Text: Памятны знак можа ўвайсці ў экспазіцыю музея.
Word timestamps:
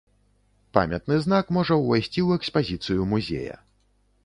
Памятны 0.77 1.17
знак 1.25 1.51
можа 1.59 1.77
ўвайсці 1.81 2.19
ў 2.27 2.41
экспазіцыю 2.41 3.09
музея. 3.15 3.55